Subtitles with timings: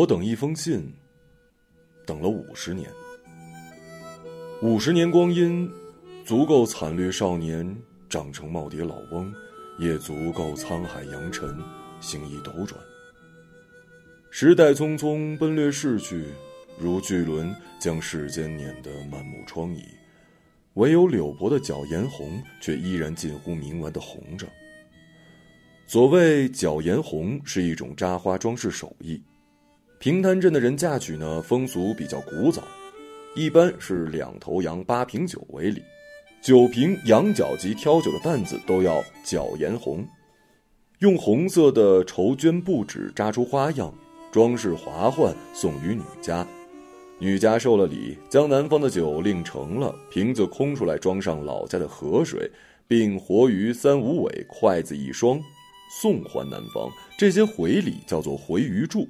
[0.00, 0.90] 我等一封信，
[2.06, 2.88] 等了五十年。
[4.62, 5.70] 五十年光阴，
[6.24, 7.76] 足够惨绿少年
[8.08, 9.30] 长成耄耋老翁，
[9.78, 11.54] 也足够沧海扬尘，
[12.00, 12.80] 行医斗转。
[14.30, 16.24] 时代匆匆奔掠逝去，
[16.78, 19.84] 如巨轮将世间碾得满目疮痍。
[20.74, 24.48] 唯有柳婆的角颜红，却依然近乎明顽的红着。
[25.86, 29.22] 所谓角颜红，是一种扎花装饰手艺。
[30.00, 32.62] 平潭镇的人嫁娶呢，风俗比较古早，
[33.36, 35.82] 一般是两头羊八瓶酒为礼，
[36.40, 40.02] 酒瓶、羊角及挑酒的担子都要角颜红，
[41.00, 43.92] 用红色的绸绢布纸扎出花样。
[44.32, 46.46] 装饰华焕，送于女家。
[47.18, 52.50] 女家受了礼，将男方的酒令成了，瓶子空出来，装上老家的河水，
[52.88, 55.38] 并活鱼三五尾，筷子一双，
[56.00, 56.88] 送还男方。
[57.18, 59.06] 这些回礼叫做回鱼祝。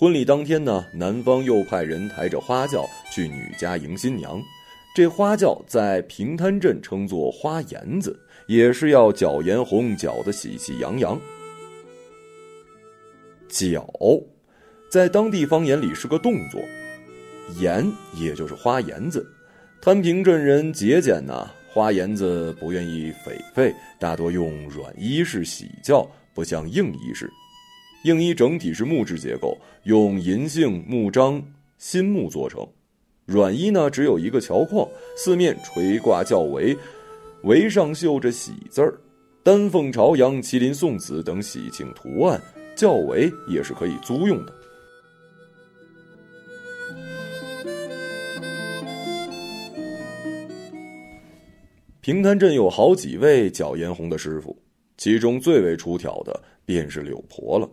[0.00, 4.40] 婚礼当天呢，男方又派人抬着花轿去女家迎新娘。
[4.94, 11.20] 这花轿在平滩镇称作花颜子，也是要搅颜红，搅得喜气洋洋。
[13.48, 13.84] 脚，
[14.88, 16.60] 在当地方言里是个动作，
[17.58, 19.28] 颜也就是花颜子。
[19.80, 27.28] 滩平镇人节俭呐，花颜子不愿意狒狒，大多用软衣式洗轿，不像硬衣式。
[28.04, 31.42] 硬衣整体是木质结构，用银杏、木章、
[31.78, 32.66] 新木做成；
[33.26, 36.76] 软衣呢，只有一个桥框，四面垂挂轿帷，
[37.42, 38.98] 帷上绣着喜字儿，
[39.42, 42.40] 丹凤朝阳、麒麟送子等喜庆图案。
[42.76, 44.54] 轿围也是可以租用的。
[52.00, 54.56] 平潭镇有好几位搅颜红的师傅，
[54.96, 57.68] 其中最为出挑的便是柳婆了。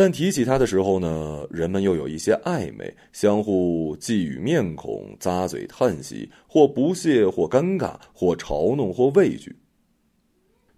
[0.00, 9.56] 但提起他的时候呢，人们又有一些暧昧，相互觊觎面孔，咂嘴叹息，或不屑，或尴尬，或嘲弄，或畏惧。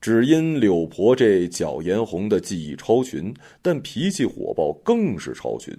[0.01, 5.77] 只因柳婆这脚颜红的技艺超群，但脾气火爆更是超群，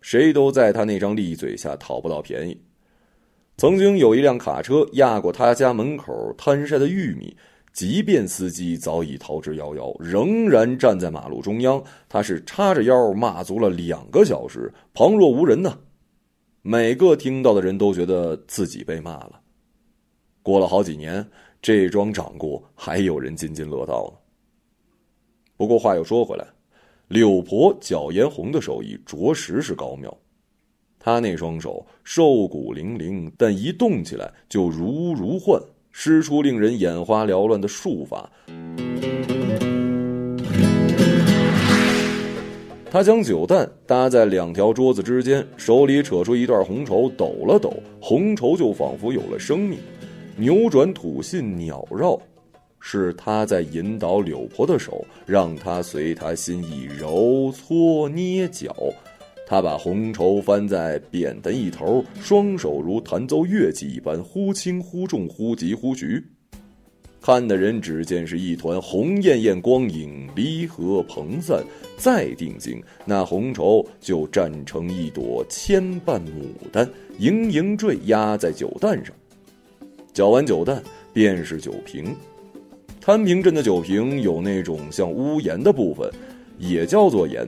[0.00, 2.56] 谁都在他那张利嘴下讨不到便宜。
[3.56, 7.36] 曾经有一辆卡车压过他家门口摊晒的玉米，
[7.72, 11.82] 即便司机早已逃之夭夭，仍然站在马路中央。
[12.08, 15.78] 他是叉着腰骂足了两个小时，旁若无人呢。
[16.62, 19.40] 每个听到的人都觉得自己被骂了。
[20.42, 21.26] 过了好几年。
[21.62, 24.18] 这桩掌故还有人津津乐道呢。
[25.58, 26.46] 不过话又说回来，
[27.08, 30.16] 柳婆脚颜红的手艺着实是高妙。
[30.98, 35.60] 她那双手瘦骨嶙嶙，但一动起来就如如幻，
[35.92, 38.30] 施出令人眼花缭乱的术法。
[42.90, 49.78] 他将酒蛋搭在两条桌子之间，手里扯出一段红绸，抖了抖，红绸就仿佛有了生命。
[50.36, 52.18] 扭转吐信鸟绕，
[52.80, 58.74] 是他在引导柳婆的手，让她随他心意揉搓捏搅。
[59.50, 66.24] 他把红绸翻在扁担一头，双手如弹奏乐器一般，忽轻忽重，忽急忽徐。
[67.20, 71.64] 看的人只见是一团红艳艳光影离合蓬散，
[71.96, 79.12] 再定睛，那红绸就站成一朵千瓣牡丹，盈盈坠压在酒担上。
[80.12, 80.80] 搅完酒蛋，
[81.12, 82.14] 便是酒瓶。
[83.00, 86.08] 滩平镇的酒瓶有那种像屋檐的部分，
[86.56, 87.44] 也叫做檐。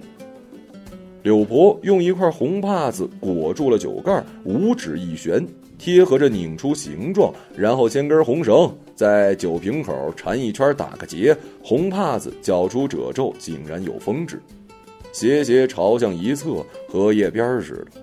[1.23, 5.47] 柳婆用一块红帕子裹住了酒盖，五指一旋，
[5.79, 11.37] 贴合着拧出形状，然后牵根红绳在酒瓶口缠一圈，打个结。
[11.63, 14.43] 红帕子绞出褶皱，井然有风致，
[15.13, 18.03] 斜斜朝向一侧，荷叶边似的。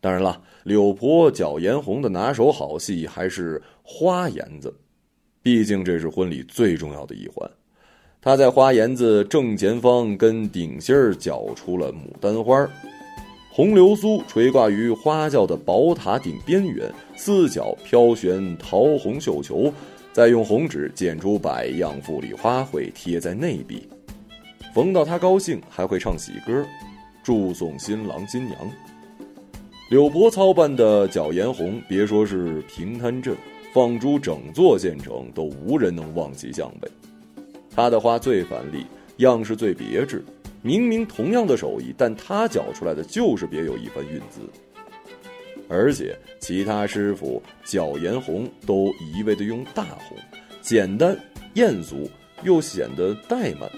[0.00, 4.72] 当然了，柳婆搅颜红的拿手好戏还是花颜子，
[5.42, 7.50] 毕竟这是婚礼最重要的一环。
[8.20, 12.68] 她在花颜子正前方跟顶心儿搅出了牡丹花，
[13.50, 19.72] 红流苏垂挂于花轿的宝塔顶边缘，四角飘悬桃红绣球，
[20.12, 23.88] 再用红纸剪出百样富丽花卉贴在内壁。
[24.72, 26.64] 逢到她高兴，还会唱喜歌，
[27.22, 28.56] 祝颂新郎新娘。
[29.90, 33.36] 柳婆操办的角颜红，别说是平滩镇，
[33.72, 36.90] 放诸整座县城，都无人能望其项背。
[37.70, 38.84] 他的花最繁丽，
[39.16, 40.22] 样式最别致。
[40.60, 44.42] 明明同样的手艺，但他搅出来的就是别有一番韵姿。
[45.68, 50.18] 而且其他师傅脚颜红都一味的用大红，
[50.60, 51.18] 简单
[51.54, 52.08] 艳俗
[52.44, 53.70] 又显得怠慢。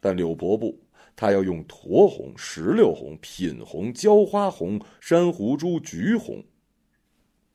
[0.00, 0.78] 但柳伯不，
[1.16, 6.40] 他要用驼红、石榴红、品红、浇花红、珊瑚珠、橘红，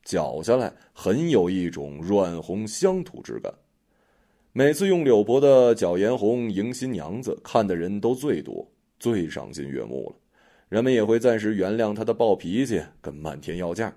[0.03, 3.53] 搅下来很有一种软红乡土之感。
[4.53, 8.69] 每次用柳伯的角颜红迎新娘子，看的人都最多，
[8.99, 10.15] 最赏心悦目了。
[10.67, 13.95] 人们也会暂时原谅他的暴脾气跟漫天要价。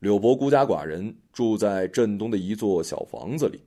[0.00, 3.62] 柳伯孤家寡人，住在镇东的一座小房子里。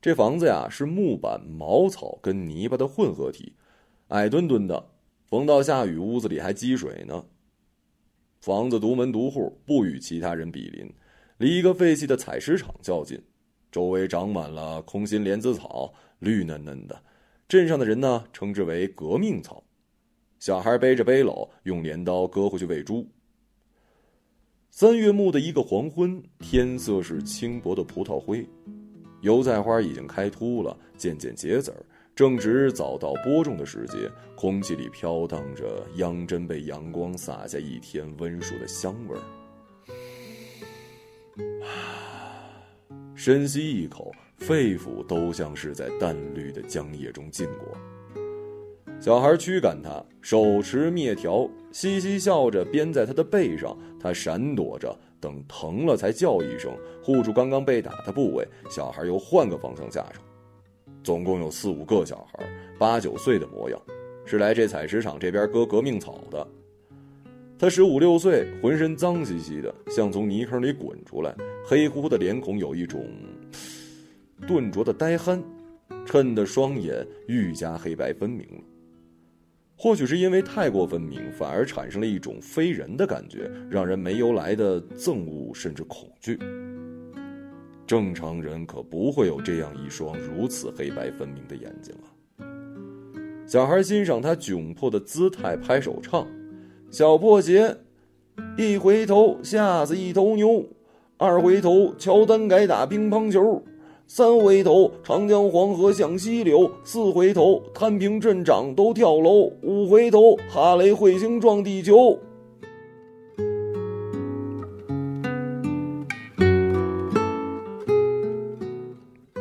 [0.00, 3.54] 这房子呀，是木板、茅草跟泥巴的混合体，
[4.08, 4.90] 矮墩墩的，
[5.28, 7.24] 逢到下雨，屋子里还积水呢。
[8.40, 10.88] 房子独门独户，不与其他人比邻，
[11.38, 13.20] 离一个废弃的采石场较近。
[13.72, 17.02] 周围长满了空心莲子草，绿嫩嫩的。
[17.48, 19.62] 镇上的人呢，称之为“革命草”。
[20.38, 23.06] 小孩背着背篓，用镰刀割回去喂猪。
[24.70, 28.46] 三月末的一个黄昏，天色是轻薄的葡萄灰，
[29.22, 31.84] 油菜花已经开秃了，渐渐结籽儿，
[32.16, 39.20] 正值早稻播种的时节，空气里飘荡着秧针被阳光洒下一天温暑的香味儿。
[43.14, 47.76] 深吸一口，肺腑都像是在淡绿的浆液中浸过。
[48.98, 53.76] 小孩驱赶他，手持篾条，嘻嘻笑着鞭在他的背上。
[54.00, 58.48] 他闪躲着，等疼了才叫一声，护住刚刚被打的部位。
[58.70, 60.22] 小孩又换个方向下手。
[61.06, 62.44] 总共有四五个小孩，
[62.80, 63.80] 八九岁的模样，
[64.24, 66.44] 是来这采石场这边割革命草的。
[67.56, 71.32] 他十五六岁，浑身脏兮兮的，像从泥坑里滚出来，
[71.64, 73.06] 黑乎乎的脸孔有一种
[74.48, 75.40] 钝拙的呆憨，
[76.04, 78.64] 衬得双眼愈加黑白分明了。
[79.76, 86.36] 或许是因为太过分明，反而产生了一种非人的感觉，让人没由来的憎恶甚至恐惧。
[87.86, 92.10] 正常人可不会有这样一双如此黑白分明的眼睛啊！
[93.46, 96.26] 小孩欣赏他窘迫的姿态，拍手唱。
[96.90, 97.76] 小破鞋，
[98.58, 100.64] 一回头吓死一头牛；
[101.16, 103.62] 二回头乔丹改打乒乓球；
[104.08, 112.18] 三回头长江黄河向西流；四回头摊平镇长都跳楼；五回头哈雷彗星撞地球。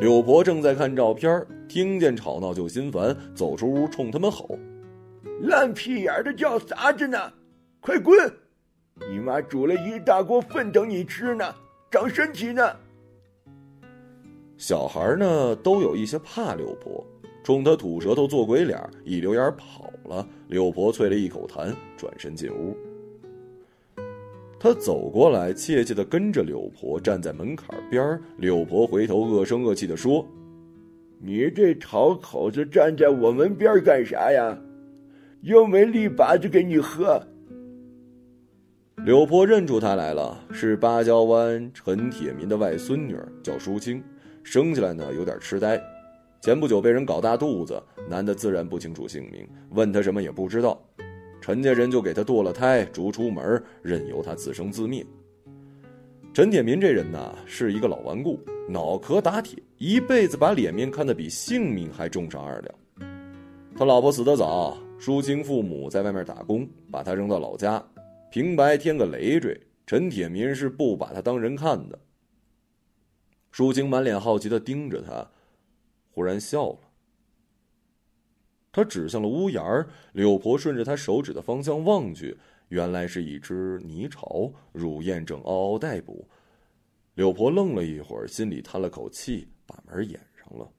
[0.06, 4.56] 柳婆正在看照片，听见吵闹就心烦，走出屋冲他们吼。
[5.42, 7.18] 烂屁眼的叫啥子呢？
[7.82, 8.16] 快滚！
[9.10, 11.44] 你妈煮了一大锅粪等你吃呢，
[11.90, 12.72] 长身体呢。
[14.58, 17.04] 小孩呢都有一些怕柳婆，
[17.44, 20.24] 冲他吐舌头做鬼脸，一溜烟跑了。
[20.50, 22.78] 柳婆啐了一口痰，转身进屋。
[24.66, 30.28] 他走过来，怯怯的跟着柳婆站在门槛边柳婆回头恶声恶气的说
[31.22, 34.58] ：“你这讨口子站在我门边干啥呀？”
[35.44, 37.22] 又没立把子给你喝。
[39.06, 44.04] 柳婆认出他来了，是芭蕉湾陈铁民的外孙女，叫淑清，
[44.42, 45.80] 生下来呢有点痴呆，
[46.42, 47.80] 前不久被人搞大肚子，
[48.10, 50.84] 男的自然不清楚姓名，问他什么也不知道，
[51.46, 55.06] 陈家人就给他堕了胎，逐出门，任由他自生自灭。
[56.34, 63.10] 陈铁民这人呐，是一个老顽固，脑壳打铁，一辈子把脸面看得比性命还重上二两。
[63.78, 64.76] 他老婆死得早。
[64.98, 67.86] 淑清父母在外面打工，把他扔到老家，
[68.32, 69.56] 平白添个累赘。
[69.86, 72.00] 陈铁民是不把他当人看的。
[73.52, 75.30] 淑清满脸好奇的盯着他，
[76.10, 76.80] 忽然笑了。
[78.76, 86.28] 他指向了屋檐儿，柳婆顺着他手指的方向望去，原来是一只泥巢，乳燕正嗷嗷待哺。
[87.14, 90.70] 柳婆愣了一会儿，心里叹了口气，把门掩上了。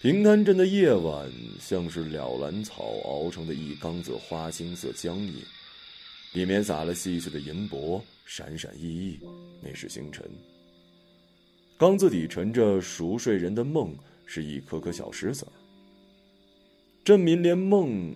[0.00, 5.32] 平潭镇的夜晚像是了兰草熬成的一缸子花青色浆液，
[6.32, 9.20] 里面撒了细碎的银箔，闪闪熠熠，
[9.62, 10.24] 那是星辰。
[11.76, 15.52] 缸子底沉着熟睡人的梦，是一颗颗小石子儿。
[17.04, 18.14] 镇民连梦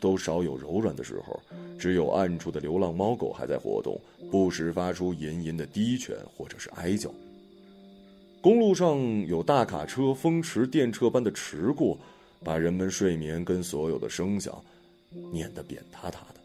[0.00, 1.40] 都少有柔软的时候，
[1.78, 4.00] 只有暗处的流浪猫狗还在活动，
[4.30, 7.12] 不时发出吟吟的低犬或者是哀叫。
[8.40, 8.96] 公路上
[9.26, 11.98] 有大卡车风驰电掣般的驰过，
[12.44, 14.64] 把人们睡眠跟所有的声响
[15.32, 16.37] 碾得扁塌塌的。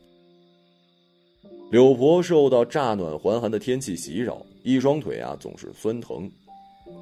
[1.73, 6.29] 柳婆受到乍暖还寒的天气袭扰，一双腿啊总是酸疼，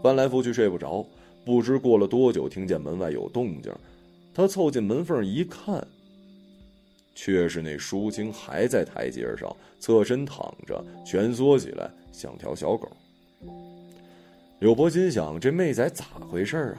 [0.01, 1.05] 翻来覆去睡不着，
[1.43, 3.69] 不知过了多久，听见门外有动静，
[4.33, 5.85] 他凑进门缝一看，
[7.13, 12.87] 却是那舒清还在台阶上侧身躺着，蜷缩起来，像条小狗。
[14.59, 16.77] 柳婆心想：这妹仔咋回事啊？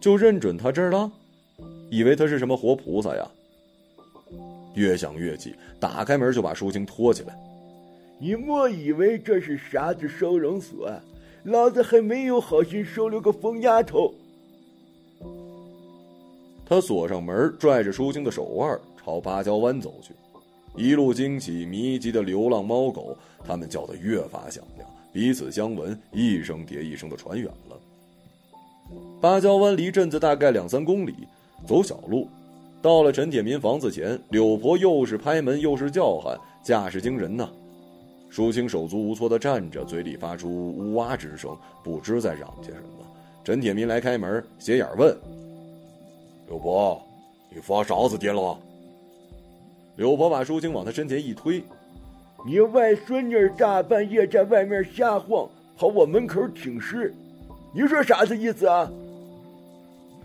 [0.00, 1.10] 就认准他这儿了，
[1.90, 3.28] 以为他是什么活菩萨呀？
[4.74, 7.38] 越想越气，打开门就把舒清拖起来。
[8.18, 10.90] 你莫以为这是啥子收容所，
[11.44, 14.14] 老子还没有好心收留个疯丫头。
[16.64, 20.14] 他锁上门，拽着舒清的手腕，朝芭蕉湾走去。
[20.74, 23.14] 一路惊起迷集的流浪猫狗，
[23.44, 27.78] 它们叫得越发响亮，彼此相闻，一声叠一声的传远了。
[29.20, 31.14] 芭蕉湾离镇子大概两三公里，
[31.66, 32.26] 走小路，
[32.82, 37.48] 到了陈铁民房子前，柳婆又是拍门又是叫喊，架势惊人呐。
[38.28, 43.06] 舒清手足无措地站着，嘴里发出呜哇之声，不知在嚷些什么。
[43.44, 45.16] 陈铁民来开门，斜眼问
[46.48, 47.00] ：“柳婆，
[47.54, 48.58] 你发啥子癫了？”
[49.94, 51.62] 柳婆把舒清往他身前一推
[52.44, 57.14] ：“你外孙女大半夜在外面瞎晃，跑我门口挺尸，
[57.72, 58.90] 你说啥子意思啊？”“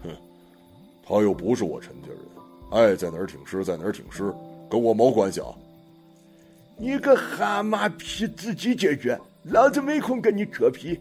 [0.02, 0.10] 哼，
[1.06, 2.18] 他又不是我陈家人，
[2.71, 4.33] 爱在哪儿挺尸在哪儿挺尸，
[4.69, 5.47] 跟我毛关系啊？”
[6.79, 11.00] 你个蛤蟆皮，自己解决，老子没空跟你扯皮。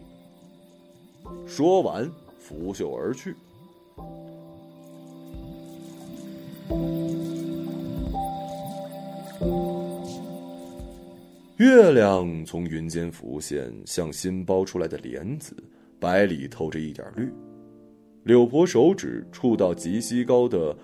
[1.45, 2.09] 说完，
[2.39, 3.35] 拂袖而去。
[11.57, 15.55] 月亮从云间浮现，像新剥出来的莲子，
[15.99, 17.31] 白里透着一点绿。
[18.23, 20.75] 柳婆手指触到极西高的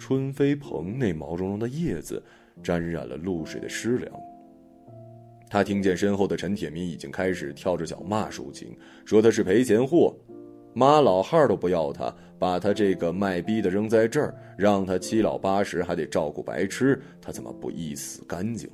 [0.00, 2.20] 春飞蓬那毛茸茸的叶子，
[2.62, 4.10] 沾染了露水的湿凉。
[5.46, 10.16] 他听见身后的陈铁民已经开始跳着脚骂舒青，说他是赔钱货，
[10.72, 18.70] 妈老汉儿都不要他，把他这个卖逼的扔在这儿，让他七老八十还得照顾白痴，他怎么不一死干净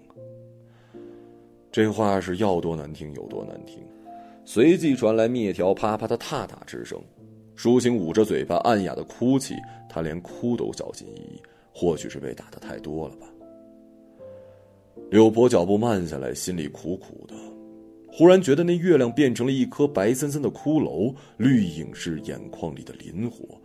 [1.72, 3.82] 这话是要多难听有多难听。
[4.44, 7.02] 随即传来灭条啪啪的踏踏之声，
[7.56, 9.54] 舒青捂着嘴巴暗哑的哭泣，
[9.88, 13.26] 他连哭都小心翼翼，或许是被打的太多了吧。
[15.10, 17.34] 柳婆脚步慢下来，心里苦苦的。
[18.08, 23.60] 忽然觉得那月亮变成了一颗白森森的骷髅，绿影是眼眶里的磷火。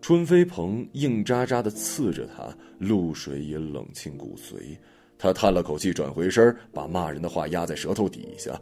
[0.00, 4.76] 春飞鹏硬扎扎的刺着他，露水也冷清骨髓。
[5.18, 8.60] 他叹了口气，转回身，把骂人的话压在舌头底下，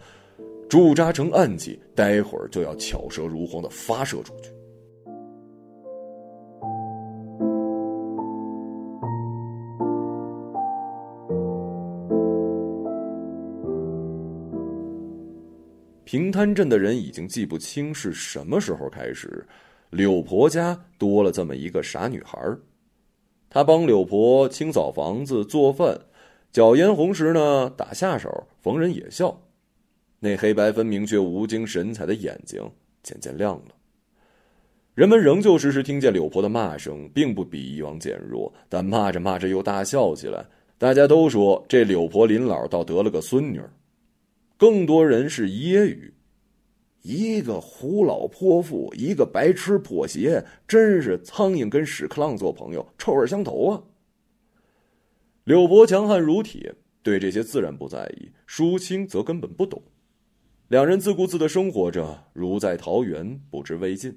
[0.68, 4.50] 驻扎成暗器，待会儿就要巧舌如簧的发射出去。
[16.04, 19.44] 平滩镇的人已经记不清是什么时候开始，
[19.90, 22.38] 柳婆家多了这么一个傻女孩
[23.49, 25.99] 她帮柳婆清扫房子、做饭，
[26.52, 28.28] 搅烟红时呢打下手，
[28.61, 29.40] 逢人也笑。
[30.25, 32.59] 那黑白分明却无精神采的眼睛
[33.02, 33.75] 渐渐亮了。
[34.95, 40.47] 人们仍旧时时听见柳婆的骂声，并不比以往减弱，但骂着骂着又大笑起来。
[40.78, 43.61] 大家都说这柳婆林老倒得了个孙女。
[44.57, 46.12] 更多人是揶揄，
[47.02, 53.83] 一个胡老泼妇，一个白痴破鞋，真是苍蝇跟屎壳郎做朋友，臭味相投啊！
[55.45, 59.83] 柳伯强悍如铁，对这些自然不在意；舒清则根本不懂，
[60.68, 64.16] 两人自顾自的生活着，如在桃源，不知未尽。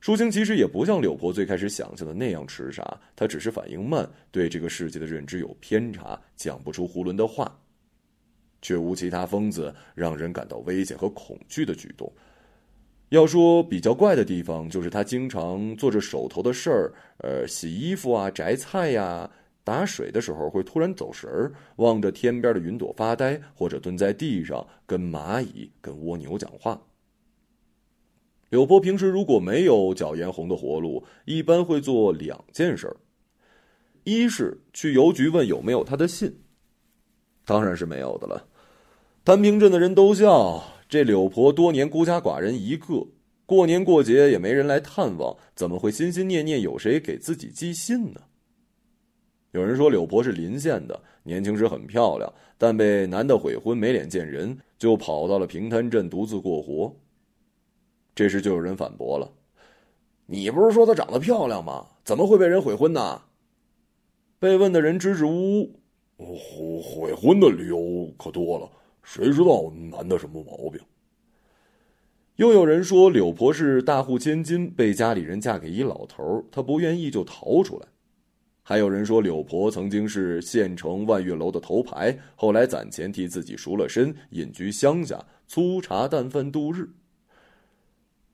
[0.00, 7.60] 舒清其实也不像柳婆最开始想象的那样痴傻，她只是反应慢，对这个世界的认知有偏差，讲不出囫囵的话。
[8.60, 12.12] 却无其他疯子让人感到危险和恐惧的举动。
[13.10, 19.30] 要说比较怪的地方，就是他经常做着手头的事儿，呃，洗衣服啊、摘菜呀、
[19.68, 26.80] 打水的时候，会突然走神儿，望着天边的云朵发呆，或者蹲在地上跟蚂蚁、跟蜗牛讲话。
[28.48, 32.96] 柳波平时如果没有脚颜红的活路，一般会做两件事儿：
[34.04, 36.34] 一是去邮局问有没有他的信。
[37.44, 38.48] 当然是没有的了。
[39.22, 43.06] 丹平镇的人都笑这柳婆多年孤家寡人一个，
[43.44, 48.22] 过年过节也没人来探望，怎么会心心念念有谁给自己寄信呢？
[49.52, 56.94] 有人说柳婆是临县的，年轻时很漂亮，但被男的悔婚，没脸见人，就跑到了平滩镇独自过活。
[58.14, 59.32] 这时就有人反驳了
[60.26, 61.86] ：“你不是说她长得漂亮吗？
[62.04, 63.22] 怎么会被人悔婚呢？”
[64.38, 65.74] 被问的人支支吾吾。
[66.18, 68.68] 悔悔婚的理由可多了，
[69.02, 70.80] 谁知道男的什么毛病？
[72.36, 77.86] 又有人说柳婆是大户千金，被家里人嫁给一老头，她不愿意就逃出来。
[78.68, 86.90] 还有人说柳婆曾经是县城万月楼的头牌，后来攒钱替自己赎了身，隐居乡下，粗茶淡饭度日。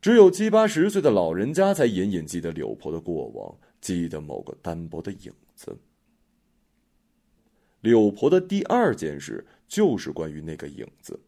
[0.02, 5.78] 只有七八十岁的老人家才隐隐记得柳婆的过往，记得某个单薄的影子。
[7.80, 11.20] 柳婆的第二件事就是关于那个影子。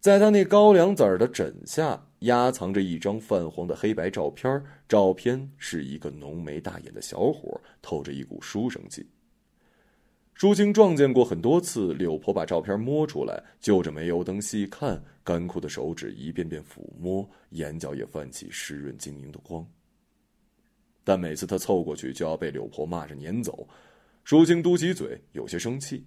[0.00, 4.62] 在她那高粱籽儿的枕下，压藏着一张泛黄的黑白照片。
[4.88, 9.04] 照片是一个浓眉大眼的小伙，透着一股书生气。
[10.34, 19.66] 舒青撞见过很多次，柳婆把照片摸出来，就着煤油灯细看，干枯的手指一遍遍抚摸，眼角也泛起湿润晶莹的光。
[21.02, 23.66] 但每次他凑过去，就要被柳婆骂着撵走。
[24.24, 26.04] 舒青嘟起嘴，有些生气。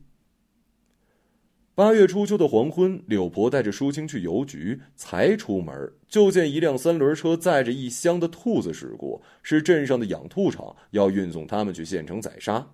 [1.80, 12.68] 八月初秋的黄昏，柳婆带着舒清去邮局，才出门就见一辆三轮车载着一箱的兔子驶过，是镇上的养兔场要运送他们去县城宰杀。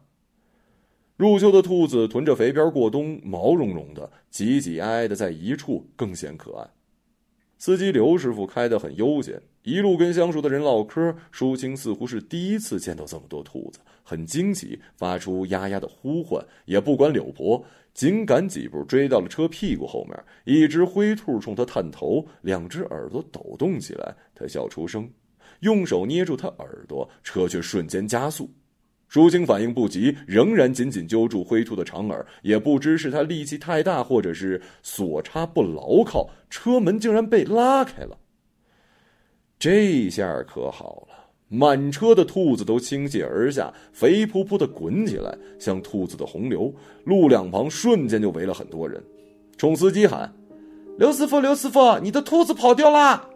[1.18, 6.68] 入秋的兔子囤着肥膘过冬，毛茸茸的，挤挤挨挨的在一处，更显可爱。
[7.60, 11.16] 司机刘师傅开得很悠闲，一路跟相熟的人唠嗑。
[11.32, 17.64] 舒清似乎是第一次见到这么多兔子，很惊奇，发出呀呀的呼唤，也不管柳婆。
[17.96, 24.14] 紧赶几步追到了车屁股后面，一只灰兔冲他探头，两只耳朵抖动起来。
[24.36, 25.10] 他笑出声，
[25.62, 28.48] 用手捏住他耳朵，车却瞬间加速。
[29.08, 32.26] 舒清反应不及，仍然紧紧揪住灰兔的长耳。
[32.42, 38.18] 也不知是他力气太大，或者是锁插不牢靠，车门竟然被拉开了。
[39.58, 41.15] 这下可好了。
[41.48, 46.74] 满车的兔子都倾泻而下，肥扑扑的滚起来，像兔子的洪流。
[47.04, 49.02] 路两旁瞬间就围了很多人，
[49.56, 50.34] 冲司机喊
[50.98, 53.30] ：“刘师傅，刘师傅，你的兔子跑掉啦！”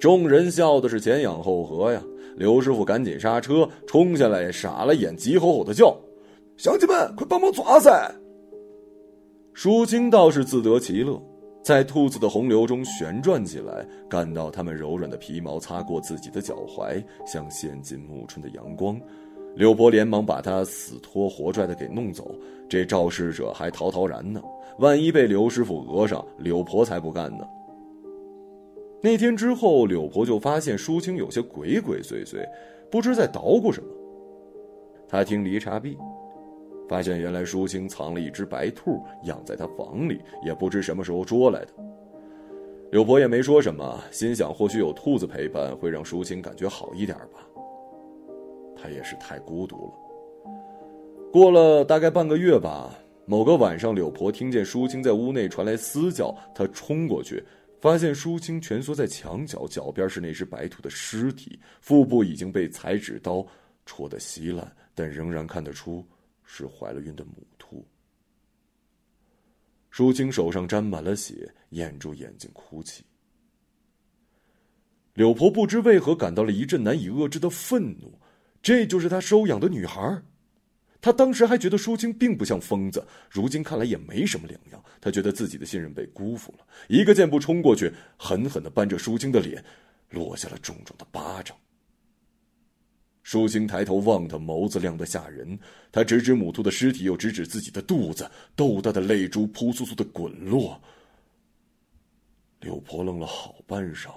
[0.00, 2.02] 众人笑的是前仰后合呀。
[2.36, 5.96] 刘师傅赶紧刹车，冲下来，傻了眼，急吼吼的叫
[6.56, 8.10] ：“乡亲们，快帮忙抓噻！”
[9.54, 11.22] 舒青倒是自得其乐。
[11.62, 19.00] 在兔子的洪流中旋转起来，感到它们柔软的皮毛擦过自己的脚踝，像陷进暮春的阳光。
[19.54, 22.34] 柳婆连忙把它死拖活拽的给弄走，
[22.68, 24.42] 这肇事者还陶陶然呢。
[24.78, 27.46] 万一被刘师傅讹上，柳婆才不干呢。
[29.00, 32.44] 那天之后，柳婆就发现舒青有些鬼鬼祟祟，
[32.90, 33.88] 不知在捣鼓什么。
[35.06, 35.96] 他听梨茶毕。
[36.88, 41.68] 发现原来舒青藏了一只白兔，养在他房里，也不知什么时候捉来的。
[42.90, 47.46] 柳婆也没说什么，心想或许有兔子陪伴会让舒青感觉好一点吧。
[48.76, 49.92] 他也是太孤独了。
[51.32, 57.42] 过了大概半个月吧，某个晚上，柳婆听见舒青在屋内传来嘶叫，她冲过去，
[57.80, 63.46] 发现舒青蜷缩在墙角，脚边是那只白兔的尸体，腹部已经被裁纸刀
[63.86, 66.04] 戳得稀烂，但仍然看得出。
[66.54, 67.82] 是怀了孕的母兔。
[69.88, 73.02] 舒青手上沾满了血，掩住眼睛哭泣。
[75.14, 78.18] 柳婆不知为何感到了一阵难以遏制的愤怒，
[78.62, 80.22] 这就是她收养的女孩。
[81.00, 84.84] 她当时还觉得舒青并不像疯子，如今看来也没什么两样。
[85.00, 89.64] 她觉得自己的信任被辜负了，一个箭步冲过去，狠狠的扳着舒青的脸，
[90.10, 91.56] 落下了重重的巴掌。
[93.22, 95.58] 舒心抬头望他，眸子亮得吓人。
[95.90, 100.80] 他指指母兔的尸体，又指指自己的肚子，豆大的泪珠扑簌簌的滚落。
[102.60, 104.10] 柳婆愣了好半晌，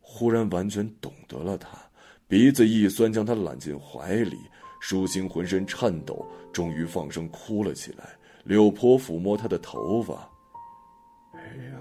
[0.00, 1.78] 忽然完全懂得了他，
[2.26, 4.36] 鼻子一酸，将他揽进怀里。
[4.80, 8.10] 舒心浑身颤抖，终于放声哭了起来。
[8.44, 10.30] 柳婆抚摸他的头发
[11.34, 11.80] ：“哎呀，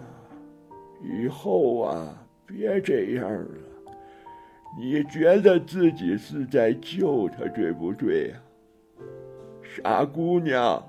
[1.04, 3.50] 以后啊，别这样了。”
[4.80, 8.36] 你觉得自己是在救他，对不对呀，
[9.63, 10.82] 傻姑娘？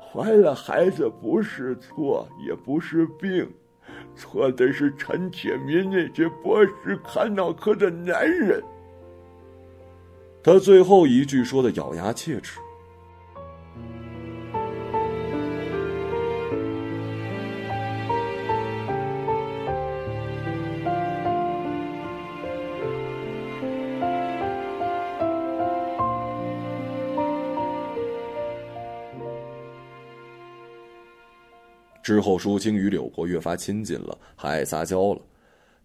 [0.00, 3.50] 怀了孩子不是错，也不是病，
[4.14, 8.62] 错的是陈铁民那些博士看脑壳的男人。
[10.40, 12.60] 他最后一句说的咬牙切齿。
[32.04, 35.22] 之后，舒青与柳婆越发亲近了，还爱撒娇了。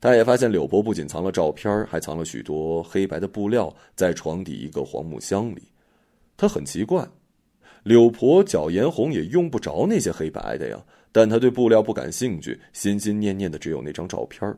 [0.02, 5.64] 他也发现柳婆不仅藏了照片，还藏了许多黑白的布料在床底一个黄木箱里。
[6.36, 7.08] 他很奇怪，
[7.84, 10.78] 柳婆脚颜红也用不着那些黑白的呀。
[11.12, 14.54] 但他对布料不感兴趣，心心念念的只有那张照片。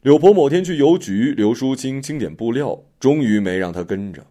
[0.00, 4.26] 柳婆某天去邮局，刘淑清清点布料，终于没让他跟着。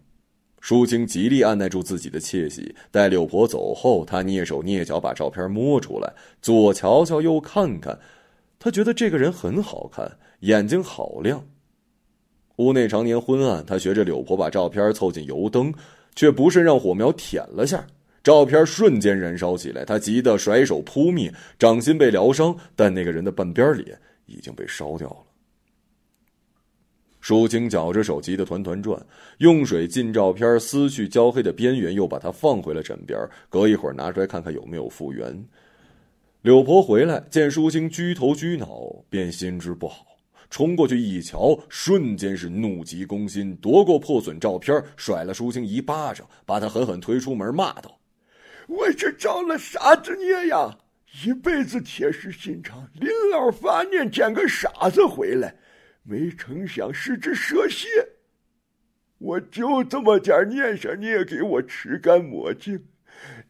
[0.62, 7.98] 淑清极力按耐住自己的窃喜，待柳婆走后，他蹑手蹑脚把照片摸出来，左瞧瞧，右看看。
[8.60, 11.44] 他觉得这个人很好看，眼睛好亮。
[12.58, 15.74] 屋内常年昏暗，他学着柳婆把照片凑近油灯，
[16.14, 17.84] 却不慎让火苗舔了下，
[18.22, 19.84] 照片瞬间燃烧起来。
[19.84, 25.31] 他急得甩手扑灭，掌心被疗伤，但那个人的半边脸已经被烧掉了。
[27.22, 29.00] 舒清绞着手急得团团转，
[29.38, 33.16] 用水浸照片，撕去焦黑的边缘，又把它放回了枕边。
[33.48, 35.42] 隔一会儿拿出来看看有没有复原。
[36.40, 38.66] 柳婆回来见舒清居头居脑，
[39.08, 40.04] 便心知不好，
[40.50, 48.00] 冲过去一瞧，瞬间是怒急攻心，夺过破损照片，甩了舒清一巴掌，把他狠狠推出门，骂道
[48.66, 50.76] ：“我是找了啥子孽呀？
[51.24, 55.54] 一辈子铁石心肠，临老发念捡个傻子回来。”
[56.02, 57.88] 没成想是只蛇蝎，
[59.18, 62.88] 我就这么点念想，你也给我吃干抹净？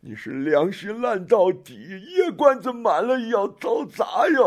[0.00, 4.38] 你是良心烂到底，夜罐子满了也要遭砸呀！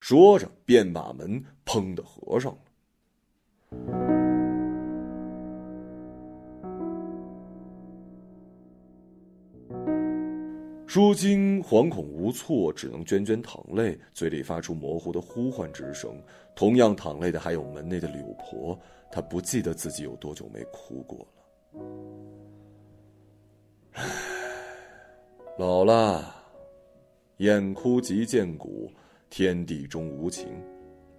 [0.00, 4.09] 说着，便把门砰的合上了。
[10.90, 16.20] 舒清惶恐无措，只能涓涓淌泪，嘴里发出模糊的呼唤之声。
[16.52, 18.76] 同样淌泪的还有门内的柳婆，
[19.08, 21.26] 她不记得自己有多久没哭过了。
[23.92, 24.04] 唉，
[25.60, 26.34] 老了，
[27.36, 28.90] 眼哭即见骨，
[29.30, 30.48] 天地终无情。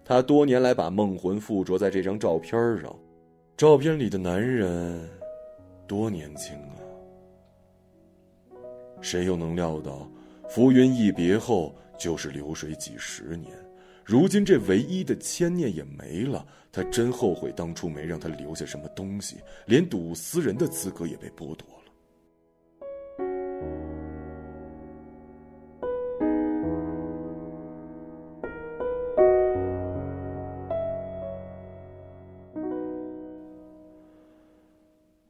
[0.04, 2.94] 他多年来把梦魂附着在这张照片上，
[3.56, 5.10] 照片里的男人
[5.88, 6.81] 多年轻啊！
[9.02, 10.10] 谁又能料到，
[10.48, 13.52] 浮云一别后就是流水几十年，
[14.06, 16.46] 如今这唯一的牵念也没了。
[16.72, 21.82] 他真后悔当初没让他留下什么东西，连睹斯人的资格也被剥夺了。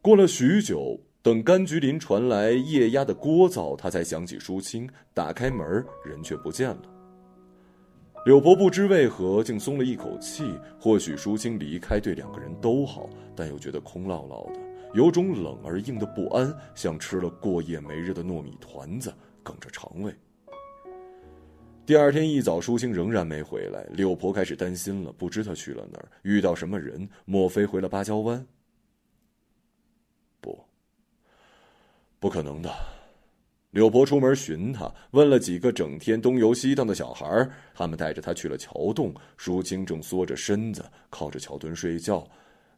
[0.02, 1.00] 过了许久。
[1.24, 4.90] 等柑橘林传来液压的聒噪，他才想起舒清。
[5.14, 6.82] 打开门，人却不见了。
[8.26, 10.44] 柳婆不知为何竟松了一口气。
[10.80, 14.60] 或许舒清离开对两个人都好，但又觉得空落落的，
[14.96, 20.12] 有种冷而硬的不安，像吃了过夜没热的糯米团子，梗着肠胃。
[21.86, 23.86] 第二天一早，舒清仍然没回来。
[23.92, 27.08] 柳婆开始担心了，不知他去了哪儿，遇到什么人？
[27.26, 28.44] 莫非回了芭蕉湾？
[32.22, 32.72] 不可能的，
[33.72, 39.12] 柳婆出门寻他，问了几个整天东游西荡的小孩他们带着他去了桥洞。
[39.38, 42.24] 舒清正缩着身子靠着桥墩睡觉，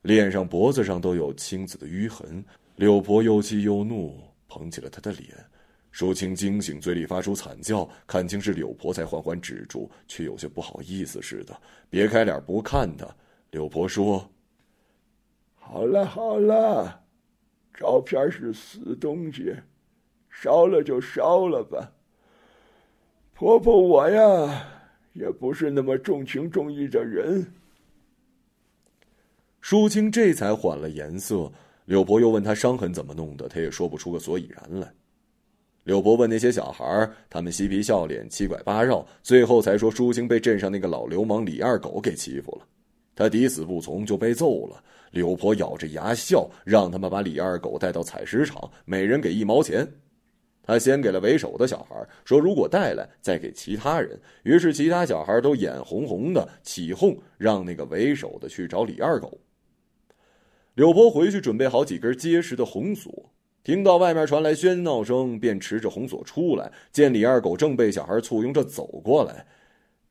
[0.02, 2.42] 脸上、脖子上都有青紫的淤痕。
[2.78, 5.36] 柳婆又气又怒，捧起了他的脸。
[5.92, 11.54] 舒清惊醒，嘴里发出惨叫，看清是柳婆，才缓缓止住，却有些不好意思似的，
[11.90, 13.06] 别开脸不看他。
[13.52, 14.26] 柳婆说
[15.60, 17.02] ：“好了，好了。”
[17.74, 19.56] 照片是死东西，
[20.30, 21.92] 烧了就烧了吧。
[23.34, 24.68] 婆婆我呀，
[25.14, 27.46] 也不是那么重情重义的人。
[29.60, 31.52] 舒清这才缓了颜色。
[31.86, 34.94] 柳婆又问他伤痕怎么弄的，他也说不出个所以然来。
[35.84, 42.68] 柳婆问那些小孩，他们嬉皮笑脸，七拐八绕，最后才说舒清被镇上那个老流氓李二狗给欺负了。
[43.16, 44.82] 他抵死不从，就被揍了。
[45.14, 49.88] 柳婆咬着牙笑，让他们把李二狗带到采石场，每人给一毛钱。
[50.64, 51.96] 他先给了为首的小孩，
[52.26, 54.20] 说如果带来，再给其他人。
[54.44, 59.40] 于是其他小孩都眼红红的起哄，让那个为首的去找李二狗。
[60.74, 63.32] 柳婆回去准备好几根结实的红锁，
[63.64, 69.46] 听到外面传来喧闹声，便持着红锁出来，见李二狗正被小孩簇拥着走过来。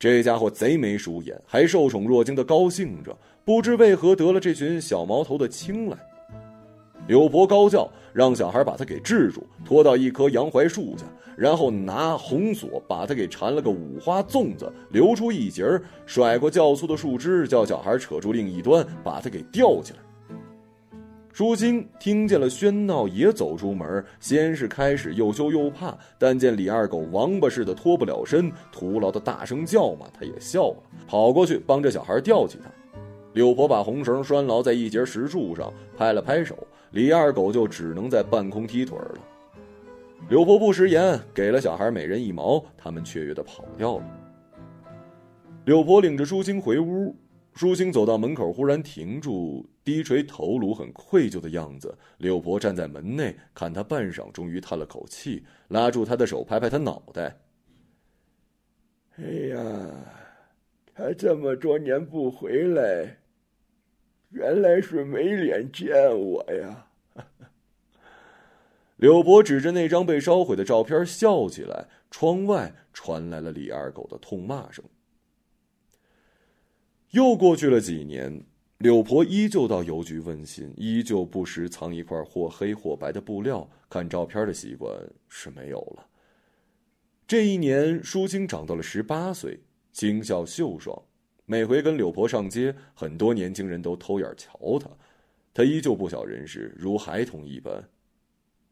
[0.02, 5.96] 这家伙贼眉鼠眼，还受宠若惊的高兴着，不知为何得了这群小毛头的青睐。
[7.06, 11.04] 柳婆高叫，让小孩把他给制住，拖到一棵杨槐树下，
[11.36, 20.00] 然后拿红锁把他给缠了个五花粽子，留出一截儿，甩过较粗的树枝，叫小孩扯住另一端，把他给吊起来。
[21.32, 24.04] 舒清听见了喧闹，也走出门。
[24.20, 30.76] 先是开始又羞又怕，但见李二狗王八似的脱不了身，徒劳的大声叫骂，他也笑了，
[31.08, 32.70] 跑过去帮着小孩吊起他。
[33.32, 36.54] 柳婆把红绳拴牢在一截石柱上，拍了拍手，
[36.90, 39.18] 李二狗就只能在半空踢腿了。
[40.28, 44.04] 柳婆不食言，给了小孩每人一毛，他们雀跃的跑掉了。
[45.64, 47.16] 柳婆领着舒青回屋，
[47.54, 51.96] 舒青走到门口，忽然停住，低垂头颅，很愧疚的样子。
[52.18, 57.36] 柳婆站在门内，看他半晌，终于叹了口气，拉住他的手，拍拍他脑袋
[59.18, 59.90] ：“哎呀，
[60.94, 63.18] 他这么多年不回来，
[64.30, 66.86] 原来是没脸见我呀。
[68.96, 74.84] ”柳伯指着那张被烧毁的照片笑起来，窗外传来了李二狗的痛骂声。
[77.10, 78.44] 又过去了几年，
[78.82, 84.92] 柳婆依旧到邮局问信，依旧不时藏一块或黑或白的布料，看照片的习惯
[85.28, 86.04] 是没有了。
[87.24, 89.60] 这一年，舒青长到了十八岁，
[89.92, 91.00] 清秀秀爽，
[91.46, 94.90] 每回跟柳婆上街，很多年轻人都偷眼瞧她，
[95.54, 97.88] 她依旧不晓人事，如孩童一般。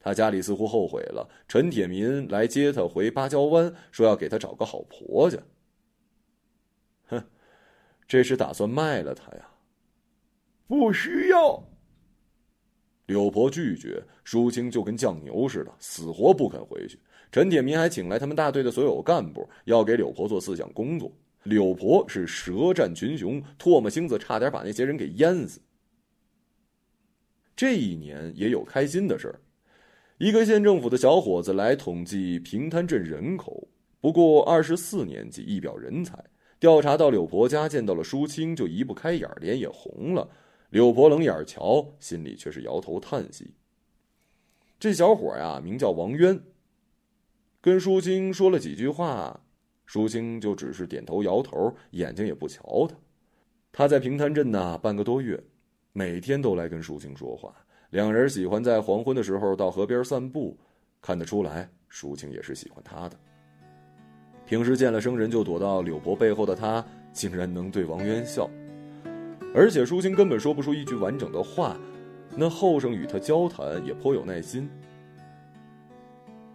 [0.01, 5.39] 他家里似乎后悔了，陈铁民来接他回芭蕉湾，说要给他找个好婆家。
[7.07, 7.23] 哼。
[8.09, 9.50] 这是打算卖了他呀？
[10.71, 11.61] 不需要。
[13.07, 16.97] 柳婆拒绝，舒青就跟犟牛似的，死活不肯回去。
[17.33, 21.11] 陈铁民还请来他们大队的所有干部，要给柳婆做思想工作。
[21.43, 25.61] 柳婆是舌战群雄，唾沫星子差点把那些人给淹死。
[27.57, 29.41] 这一年也有开心的事儿，
[30.19, 33.67] 一个县政府的小伙子来统计平潭镇人口，
[34.01, 36.17] 不过二十四年纪，一表人才。
[36.61, 40.31] 调查到柳婆家，见到了舒青，就移不开眼，脸也红了。
[40.71, 43.53] 柳婆冷眼瞧，心里却是摇头叹息。
[44.79, 46.41] 这小伙呀，名叫王渊。
[47.61, 49.39] 跟舒青说了几句话，
[49.85, 52.97] 舒青就只是点头摇头，眼睛也不瞧他。
[53.73, 55.39] 他在平潭镇呢半个多月，
[55.93, 57.55] 每天都来跟舒青说话。
[57.91, 60.57] 两人喜欢在黄昏的时候到河边散步，
[61.03, 63.19] 看得出来，舒青也是喜欢他的。
[64.47, 68.49] 平时见了生人就躲到柳婆背后的他，竟然能对王渊笑，
[69.55, 71.77] 而且舒心根本说不出一句完整的话，
[72.37, 74.71] 那后生与他交谈也颇有耐心。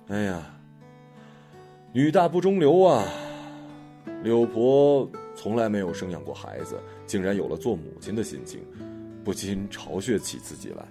[0.08, 0.56] 哎呀，
[1.92, 3.04] 女大不中留啊！
[4.24, 8.62] 柳婆从来没有生养过孩子，竟然有了做母亲的心情，
[9.24, 10.86] 不禁嘲谑起自己来。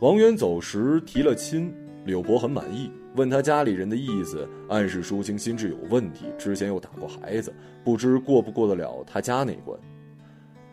[0.00, 1.72] 王渊走时提了亲，
[2.06, 2.90] 柳婆很满意。
[3.16, 7.52] 问他家里人的意思，暗示舒清心智有问题，之前又打过孩子，
[7.84, 9.78] 不知过不过得了他家那关。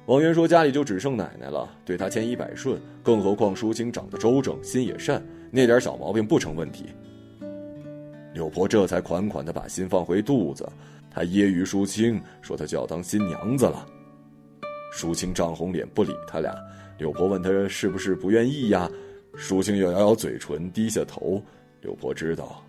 [0.05, 6.87] 王源说家里就只剩奶奶了，对他千依百顺，更何况舒清长得周正，心也善，那点小毛病不成问题。
[8.33, 10.67] 柳婆这才款款的把心放回肚子，
[11.09, 13.85] 她揶揄舒清说她就要当新娘子了。
[14.91, 16.53] 舒清涨红脸不理他俩，
[16.97, 18.89] 柳婆问他是不是不愿意呀？
[19.35, 21.43] 舒清又咬咬嘴唇，低下头。
[21.81, 22.63] 刘婆知道，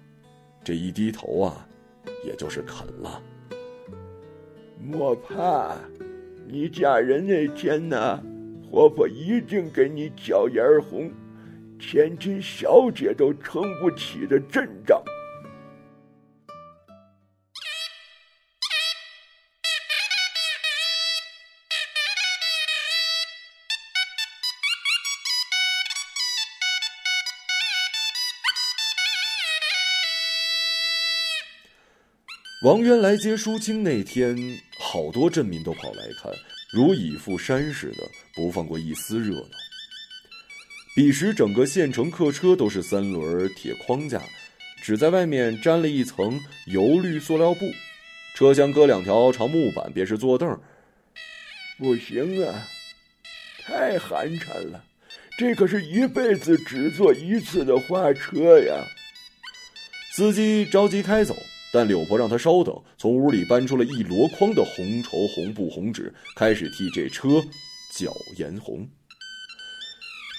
[0.64, 1.66] 这一低头啊，
[2.24, 3.22] 也就是啃了。
[4.82, 5.76] 莫怕，
[6.48, 8.22] 你嫁人那天呢，
[8.70, 11.10] 婆婆一定给你脚眼红，
[11.78, 15.02] 千金小姐都撑不起的阵仗。
[32.64, 34.34] 王渊来接舒清那天，
[34.78, 36.32] 好多镇民都跑来看，
[36.72, 39.50] 如蚁附山似的，不放过一丝热闹。
[40.96, 44.22] 彼时整个县城客车都是三轮铁框架，
[44.82, 47.70] 只在外面粘了一层油绿塑料布，
[48.34, 50.58] 车厢搁两条长木板，便是坐凳。
[51.76, 52.66] 不行啊，
[53.58, 54.82] 太寒碜了，
[55.36, 58.86] 这可是一辈子只坐一次的花车呀！
[60.14, 61.36] 司机着急开走。
[61.74, 67.42] 但柳婆让他稍等，从屋里搬出了一箩筐的红绸、红布、红纸，开始替这车
[67.92, 68.88] 搅颜红。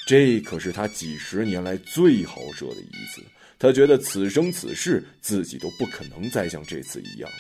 [0.08, 3.22] 这可是他几十年来最豪奢的一次，
[3.60, 7.38] 他觉得此生此世自己都不可能再像这次一样了。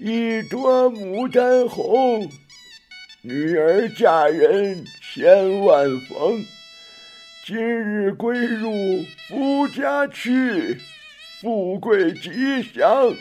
[0.00, 2.28] 一朵牡丹红，
[3.22, 6.44] 女儿嫁人千万逢，
[7.46, 10.76] 今日归入夫家去。
[11.44, 13.14] 富贵吉祥，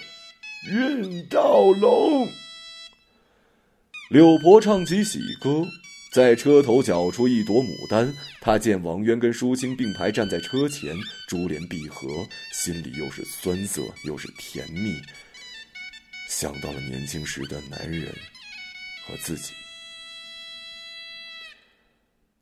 [0.72, 2.26] 运到龙。
[4.10, 5.68] 柳婆唱起喜歌，
[6.14, 8.14] 在车头搅出一朵牡丹。
[8.40, 10.96] 她见王渊跟舒清并排站在车前，
[11.28, 12.08] 珠联璧合，
[12.54, 14.94] 心里又是酸涩又是甜蜜，
[16.30, 18.08] 想到了年轻时的男人
[19.06, 19.52] 和自己。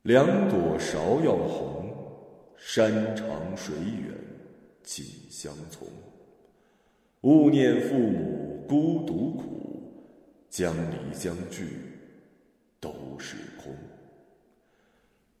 [0.02, 1.92] 两朵芍药红，
[2.56, 4.16] 山长水远
[4.82, 5.86] 近相从。
[7.22, 9.92] 勿念父母孤独苦，
[10.50, 11.66] 将离将聚
[12.80, 13.72] 都是空。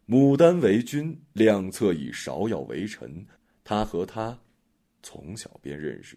[0.06, 3.26] 牡丹为君，两侧以芍药为臣。
[3.64, 4.38] 他和她
[5.02, 6.16] 从小便认识，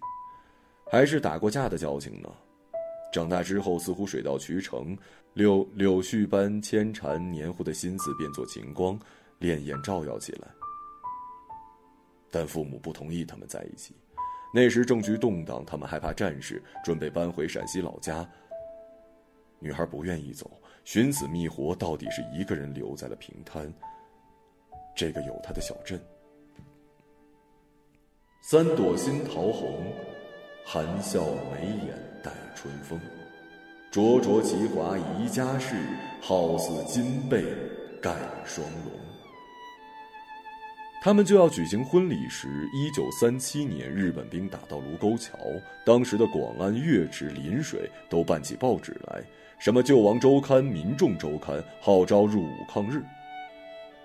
[0.92, 2.30] 还是打过架的交情呢。
[3.14, 4.98] 长大之后，似乎水到渠成，
[5.34, 9.00] 柳柳絮般牵缠黏糊的心思变作晴光，
[9.40, 10.48] 潋滟照耀起来。
[12.36, 13.96] 但父母不同意他们在一起。
[14.54, 18.30] 那时政局动荡，他们害怕战事，准备搬回陕西老家。
[19.58, 20.52] 女孩不愿意走，
[20.84, 23.74] 寻死觅活，到底是一个人留在了平滩。
[24.94, 25.98] 这个有她的小镇。
[28.42, 29.82] 三朵新桃红，
[30.66, 31.98] 含笑眉眼。
[32.22, 33.00] 带春风，
[33.92, 35.76] 灼灼其华宜家室，
[36.20, 37.46] 好似金被
[38.02, 38.12] 盖
[38.44, 39.05] 双龙。
[41.06, 45.38] 他们就要举行婚礼时，一九三七年，日本兵打到卢沟桥，
[45.86, 49.24] 当时的广安、岳池、临水都办起报纸来，
[49.60, 53.04] 什么《救亡周刊》《民众周刊》，号召入伍抗日。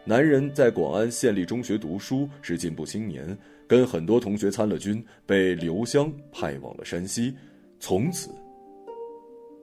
[0.04, 3.34] 男人在广安县立中学读书，是进步青年，
[3.66, 7.34] 跟很多同学参了军，被刘湘派往了山西。
[7.78, 8.28] 从此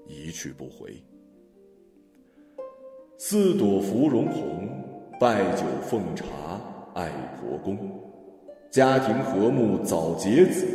[0.08, 0.92] 一去不回。
[3.20, 4.68] 四朵芙蓉红，
[5.20, 6.26] 拜酒奉茶
[6.98, 7.78] 爱国公，
[8.72, 10.66] 家庭和睦早结子，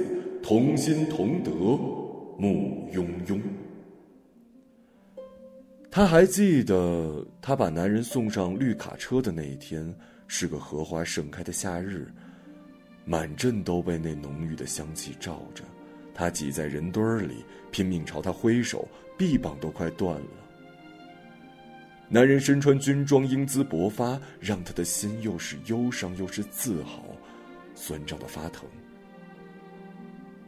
[0.41, 1.51] 同心同德
[2.39, 3.41] 睦庸庸。
[5.91, 9.93] 他还记得，他把男人送上绿卡车的那一天，
[10.29, 12.07] 是个荷花盛开的夏日，
[13.05, 15.65] 满镇都被那浓郁的香气罩着。
[16.15, 18.87] 他挤在人堆儿里，拼命朝他挥手，
[19.19, 20.42] 臂膀都快断了。
[22.15, 27.03] 男人身穿军装，英姿勃发，让他的心又是忧伤又是自豪，
[27.75, 28.69] 酸胀的发疼。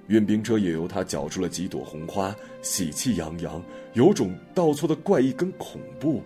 [0.08, 6.22] 运兵车也由他缴出了几朵红花，喜气洋洋，有种倒错的怪异跟恐怖，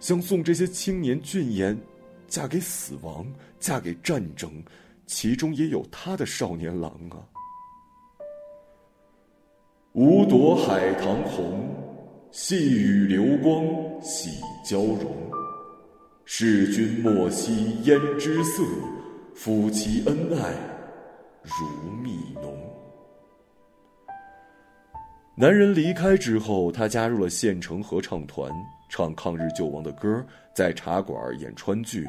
[0.00, 1.78] 像送这些青年俊颜，
[2.26, 3.30] 嫁给死亡，
[3.60, 4.50] 嫁给战争，
[5.04, 7.20] 其中也有他的少年郎啊。
[9.92, 11.68] 五朵海棠红，
[12.30, 13.62] 细雨流光
[14.00, 14.30] 喜
[14.62, 15.16] 交融。
[16.24, 18.62] 世君莫惜胭脂色，
[19.34, 20.54] 夫妻恩爱
[21.42, 22.56] 如蜜浓。
[25.34, 28.50] 男人离开之后，他加入了县城合唱团，
[28.88, 32.06] 唱抗日救亡的歌，在茶馆演川剧，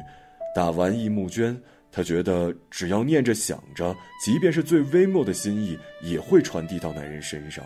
[0.54, 1.58] 打完一募捐。
[1.90, 7.64] 他觉得只要念着想着，即便是最微末的心意，也会传递到男人身上。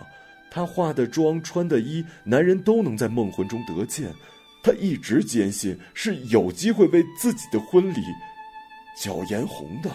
[0.51, 4.11] 他化的妆、穿的衣，男人都能在梦魂中得见。
[4.63, 8.01] 他一直坚信是有机会为自己的婚礼
[8.97, 9.91] 搅颜红的。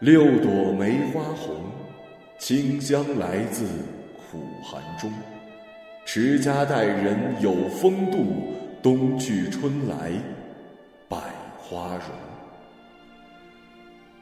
[0.00, 1.64] 六朵梅花红，
[2.38, 3.66] 清香来自
[4.16, 5.12] 苦寒中。
[6.04, 10.12] 持家待人有风度，冬去春来
[11.08, 11.18] 百。
[11.66, 12.08] 花容，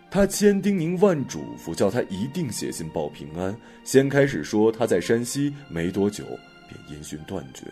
[0.08, 3.54] 他千叮咛万嘱咐，叫他一定写信报平安。
[3.82, 6.24] 先开始说他在山西，没多久
[6.72, 7.66] 便音讯断绝。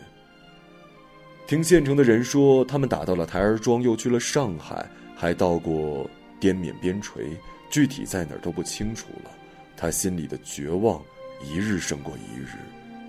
[1.46, 4.86] 听县城的人说，他们打到了台儿庄，又去了上海，
[5.16, 6.08] 还到过
[6.38, 7.36] 滇缅边陲，
[7.70, 9.30] 具体在哪儿都不清楚了。
[9.76, 11.02] 他心里的绝望，
[11.42, 12.58] 一日胜过一日，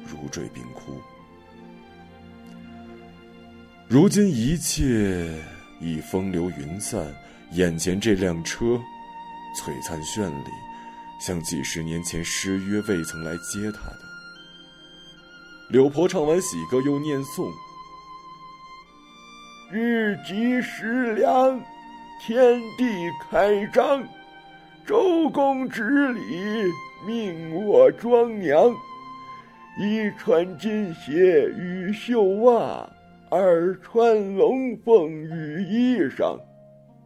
[0.05, 0.99] 如坠冰窟。
[3.87, 5.29] 如今一切。
[5.83, 7.11] 已风流云散，
[7.53, 8.79] 眼前这辆车，
[9.57, 10.51] 璀璨绚丽，
[11.19, 14.10] 像几十年前失约未曾来接他的。
[15.71, 17.49] 柳婆唱完喜歌，又念诵
[19.71, 21.57] ：“日吉时良，
[22.19, 24.03] 天地开张，
[24.85, 26.19] 周公执礼，
[27.07, 28.69] 命我庄娘，
[29.79, 32.89] 一穿金鞋与绣袜。”
[33.31, 36.37] 二穿龙凤羽衣裳，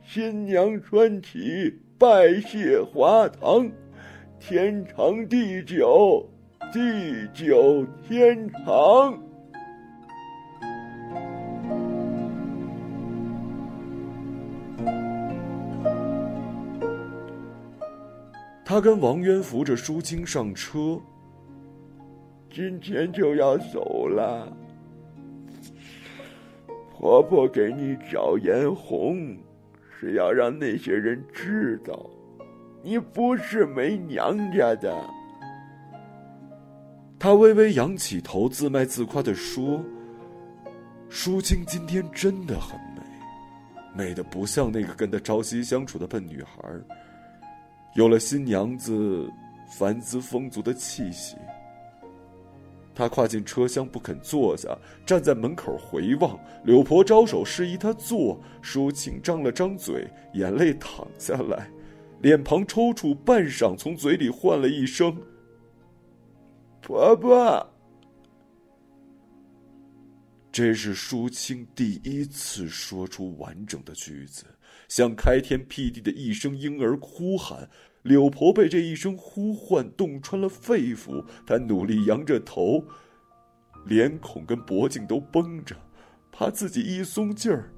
[0.04, 3.70] 新娘穿起拜谢华堂，
[4.40, 6.28] 天长地久，
[6.72, 9.20] 地久天长。
[18.68, 21.00] 他跟王渊扶着舒清上车，
[22.52, 24.52] 今天就要走了。
[26.98, 29.38] 婆婆给你找颜红，
[30.00, 32.10] 是要让那些人知道，
[32.82, 34.94] 你不是没娘家的。
[37.26, 39.84] 他微微仰起头，自卖自夸的说
[41.10, 43.02] ：“舒清今天真的很美，
[43.96, 46.62] 美的不像那个跟他朝夕相处的笨女孩，
[47.96, 49.28] 有了新娘子
[49.68, 51.36] 凡姿风足的气息。
[52.94, 56.40] 他跨进车厢，不肯坐下，站在门口回望。
[56.64, 61.72] 柳婆招手示意他坐，舒清张了张嘴，眼泪淌下来，
[62.22, 65.18] 脸庞抽搐半晌，从嘴里唤了一声
[66.86, 67.66] ：“婆婆。”
[70.52, 74.46] 这是舒清第一次说出完整的句子，
[74.88, 77.68] 像开天辟地的一声婴儿哭喊。
[78.04, 82.86] 柳婆被这一声呼唤洞穿了肺腑，她努力扬着头，
[83.86, 85.76] 脸孔跟脖颈都绷着，
[86.32, 87.74] 怕自己一松劲儿，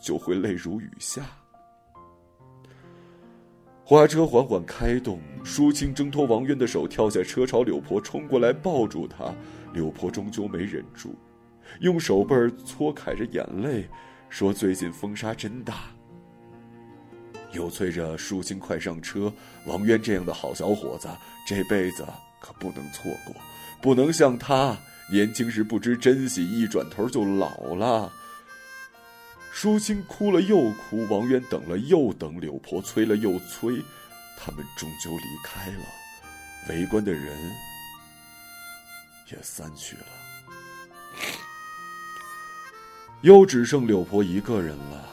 [0.00, 1.43] 就会泪如雨下。
[3.86, 9.34] 花车缓缓开动，舒清挣脱王渊的手，跳下车朝柳婆冲过来，抱住她。
[9.74, 11.14] 柳婆终究没忍住，
[11.80, 13.86] 用手背儿搓揩着眼泪，
[14.30, 15.90] 说：“最近风沙真大。”
[17.52, 19.30] 又催着舒清快上车。
[19.66, 21.06] 王渊这样的好小伙子，
[21.46, 22.06] 这辈子
[22.40, 23.36] 可不能错过，
[23.82, 24.74] 不能像他
[25.12, 28.10] 年轻时不知珍惜，一转头就老了。
[29.54, 33.80] 舒清哭了又哭，王渊等了又等，柳婆催了又催，
[34.36, 35.84] 他们终究离开了，
[36.68, 37.38] 围观的人
[39.30, 40.06] 也散去了，
[43.22, 45.08] 又只剩柳婆一个人了。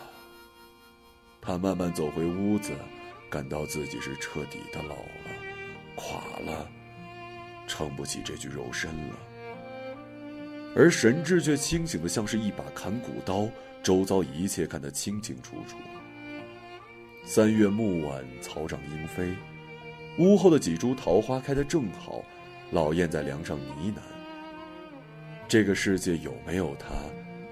[1.39, 2.73] 他慢慢走回屋子，
[3.29, 5.31] 感到自己是彻底的老了，
[5.95, 6.67] 垮了，
[7.67, 9.15] 撑不起这具肉身了。
[10.75, 13.47] 而神志却清醒的像是一把砍骨刀，
[13.83, 15.77] 周遭一切看得清清楚楚。
[17.23, 19.31] 三月暮晚，草长莺飞，
[20.17, 22.23] 屋后的几株桃花开得正好，
[22.71, 23.65] 老燕在梁上呢
[23.95, 23.99] 喃
[25.47, 26.87] ：“这个世界有没有他，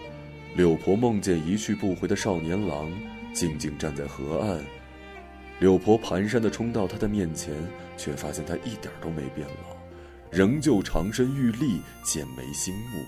[0.56, 2.92] 柳婆梦见一去不回的少年郎，
[3.34, 4.60] 静静站在河岸。
[5.60, 7.54] 柳婆蹒跚的冲到他的面前，
[7.96, 9.73] 却发现他一点都没变老，
[10.34, 13.06] 仍旧长身玉立，剑眉星目。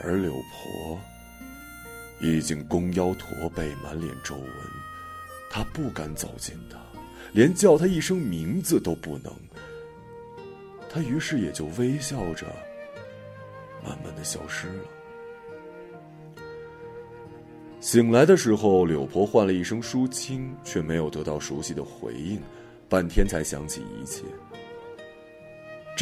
[0.00, 0.98] 而柳婆
[2.20, 4.48] 已经弓腰驼背，满脸皱纹，
[5.50, 6.78] 他不敢走近他，
[7.32, 9.34] 连叫他一声名字都不能。
[10.88, 12.46] 他于是也就微笑着。
[13.84, 14.84] 慢慢的消失了。
[17.80, 22.40] 醒来的时候，柳婆唤了一声“舒清”，却没有得到熟悉的回应，
[22.88, 24.22] 半天才想起一切。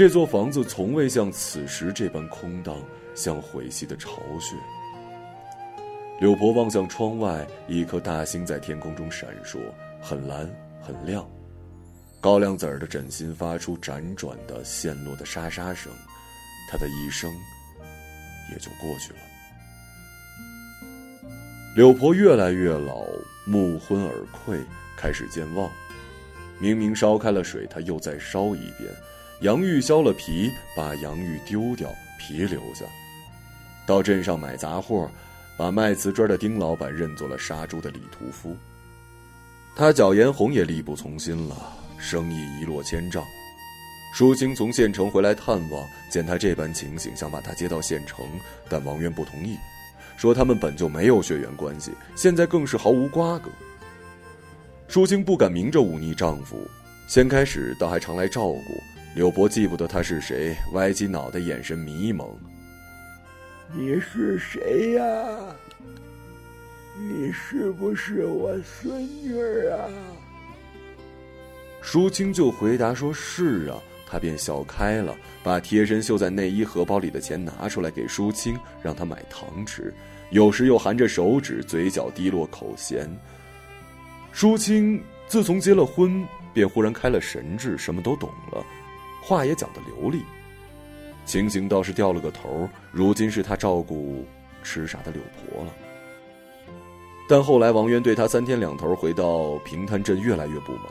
[0.01, 2.75] 这座房子从未像此时这般空荡，
[3.15, 4.57] 像毁弃的巢穴。
[6.19, 9.59] 柳婆望向窗外，一颗大星在天空中闪烁，
[10.01, 10.49] 很蓝
[10.81, 11.29] 很亮。
[12.19, 15.93] 高粱籽儿的枕芯发出辗转的陷落的沙沙声，
[16.71, 17.31] 他的一生。
[18.51, 19.19] 也就过去了。
[21.77, 23.05] 柳婆越来越老，
[23.45, 24.59] 目昏耳溃，
[24.97, 25.71] 开始健忘。
[26.59, 28.91] 明明烧开了水，她又再烧一遍。
[29.41, 31.89] 杨玉削了皮，把杨玉丢掉，
[32.19, 32.85] 皮留下。
[33.87, 35.11] 到镇上买杂货，
[35.57, 38.55] 把卖瓷砖的丁老板认作了杀猪的李屠夫。
[39.75, 41.57] 他脚颜红也力不从心了，
[41.99, 43.25] 生意一落千丈。
[44.15, 48.27] 舒清从县城回来探望，见他这般情形，想把他接到县城，
[48.69, 49.57] 但王渊不同意，
[50.19, 53.49] 说他们本就没有血缘关系，现在更是毫无瓜葛。
[54.87, 56.59] 舒清不敢明着忤逆丈夫，
[57.09, 58.83] 先开始倒还常来照顾。
[59.15, 62.29] 柳伯记不得他是谁，歪起脑袋，眼神迷蒙。
[63.73, 65.05] 你是谁呀？
[66.97, 69.89] 你是不是我孙女啊？
[71.83, 79.95] 舒清就回答说：“是啊。”他便笑开了，把贴身绣在内衣荷包里的钱拿出来给舒清，让他买糖吃，
[80.31, 83.09] 有时又含着手指，嘴角滴落口涎。
[84.33, 88.67] 舒清自从结了婚，便忽然开了神智，什么都懂了，
[89.21, 90.23] 话也讲得流利，
[91.25, 92.69] 情形倒是掉了个头。
[92.91, 94.27] 如今是他照顾
[94.63, 95.73] 痴傻的柳婆了。
[97.29, 100.85] 但后来王渊对他三天两头回到平潭镇越来越不满。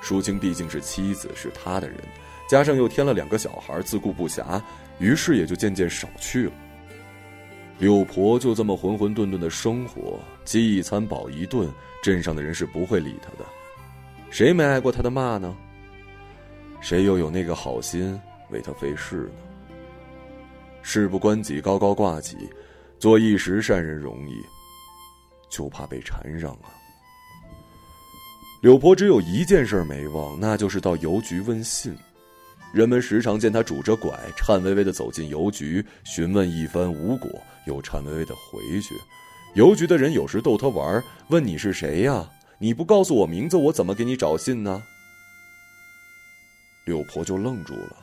[0.00, 1.98] 舒清毕竟是妻子，是他的人，
[2.48, 4.60] 加上又添了两个小孩，自顾不暇，
[4.98, 6.52] 于是也就渐渐少去了。
[7.78, 11.68] 柳婆就这么浑浑沌沌的生活，饥一餐饱一顿，
[12.02, 13.48] 镇上的人是不会理他的。
[14.30, 15.54] 谁没挨过他的骂呢？
[16.82, 18.20] 谁又有那个好心
[18.50, 19.76] 为他费事呢？
[20.82, 22.36] 事不关己，高高挂起，
[22.98, 24.42] 做一时善人容易，
[25.48, 26.74] 就怕被缠上啊。
[28.62, 31.96] 柳婆只有一件事没忘，那就是到邮局问信。
[32.74, 37.30] 人们时常见他拄着拐，颤巍巍的走进邮局，询问一番无果，
[37.66, 38.94] 又颤巍巍的回去。
[39.54, 42.28] 邮局的人有时逗他玩，问你是谁呀？
[42.58, 44.82] 你不告诉我名字，我怎么给你找信呢？
[46.84, 47.96] 柳婆就愣住了。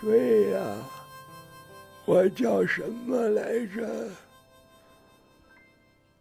[0.00, 0.76] 对呀，
[2.04, 4.08] 我叫什么来着？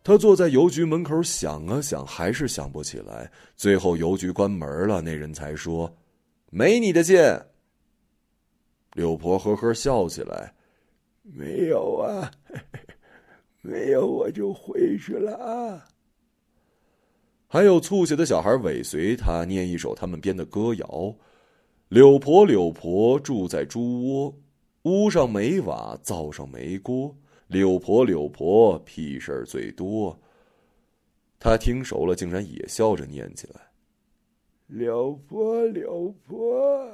[0.03, 3.32] 他坐在邮局门口想啊想，还是想不起来。
[3.56, 5.91] 最后邮局关门了，那人才说。
[6.51, 7.18] 没你的信。
[8.93, 10.53] 柳婆呵呵笑起来，
[11.24, 12.32] 没有啊，
[13.62, 15.86] 没有我就回去了啊。
[17.56, 21.16] 还有促写的小孩尾随他，念一首他们编的歌谣：
[21.88, 24.38] 柳婆柳婆住在猪窝，
[24.82, 27.16] 屋上没瓦，灶上没锅。
[27.47, 30.20] 柳婆柳婆屁事儿最多。
[31.39, 33.62] 他听熟了，竟然也笑着念起来。
[34.68, 36.91] 柳婆，柳婆。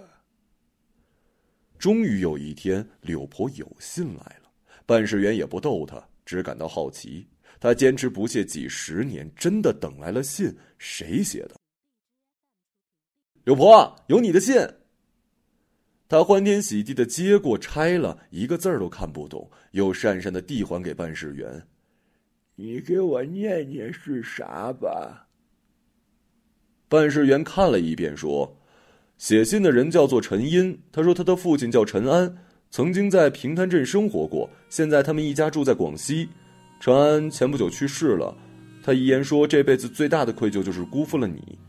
[1.79, 4.51] 终于有一天，柳婆有信来了。
[4.85, 7.25] 办事员也不逗他，只感到好奇。
[7.61, 10.53] 他坚持不懈几十年，真的等来了信。
[10.79, 11.55] 谁写的？
[13.43, 14.55] 柳婆，有你的信。
[16.09, 21.67] 他欢天喜地的接过，拆了一个字儿都看不懂，又讪讪的递还给办事员
[22.57, 25.27] ：“你给我念念是啥吧。”
[26.89, 28.57] 办事员看了一遍，说
[29.19, 30.81] ：“写信的人叫做陈音。
[30.91, 32.35] 他说他的父亲叫陈安，
[32.71, 34.49] 曾经在平潭镇生活过。
[34.67, 36.27] 现在他们一家住在广西。
[36.81, 38.35] 陈安前不久去世了，
[38.81, 41.59] 他遗言说这辈子最大的愧疚就是辜负了你。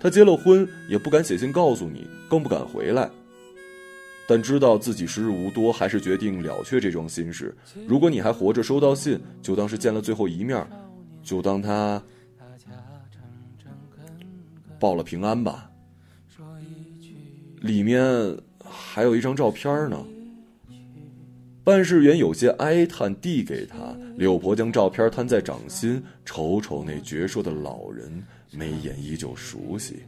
[0.00, 3.08] 他结了婚，也不敢写信告诉你，更不敢回来。
[4.26, 7.56] 但知道自己时日无多，还是决定了却这桩心事。
[7.86, 10.66] 如果你还活着，收到信就当是见了最后一面，
[11.22, 12.02] 就当他。”
[14.80, 15.70] 报了平安吧。
[17.60, 20.04] 里面还有一张照片呢。
[21.64, 23.96] 办事员有些哀叹，递给他。
[24.16, 30.02] 柳婆将照片摊在掌心，瞅瞅那矍铄的老人，眉眼依旧熟悉。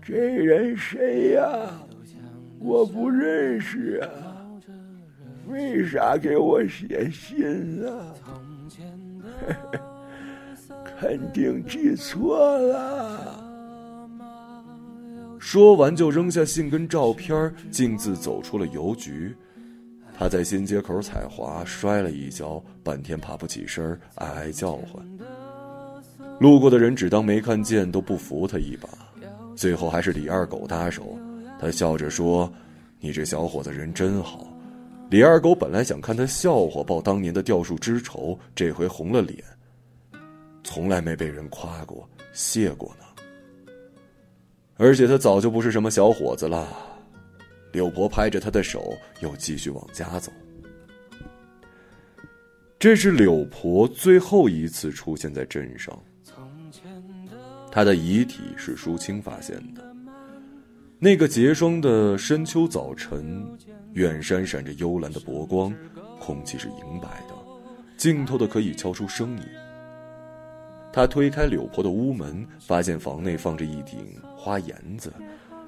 [0.00, 1.70] 这人谁呀？
[2.60, 4.08] 我不认识啊。
[5.48, 8.14] 为啥给我写信啊？
[10.98, 13.44] 肯定记错了。
[15.38, 19.34] 说完，就扔下信跟照片，径自走出了邮局。
[20.16, 25.04] 他在新街口踩滑，摔了一跤，半天爬不起身，哀哀叫唤。
[26.38, 28.88] 路过的人只当没看见，都不扶他一把。
[29.56, 31.18] 最后还是李二狗搭手，
[31.60, 32.52] 他笑着说
[33.00, 34.46] ：“你这小伙子人真好。”
[35.10, 39.42] 李二狗本来想看他笑话，报当年的吊树之仇，这回红了脸。
[40.64, 43.04] 从来没被人夸过、谢过呢。
[44.76, 46.66] 而且他早就不是什么小伙子了。
[47.74, 50.32] 柳婆拍着他的手，又继续往家走。
[52.78, 55.98] 这是柳婆最后一次出现在镇上。
[57.72, 59.84] 她的遗体是舒清发现的。
[61.00, 63.44] 那个结霜的深秋早晨，
[63.94, 65.74] 远山闪着幽蓝的波光，
[66.20, 67.34] 空气是银白的，
[67.96, 69.44] 静透的可以敲出声音。
[70.92, 73.98] 他推开柳婆的屋门，发现房内放着一顶
[74.36, 75.12] 花檐子，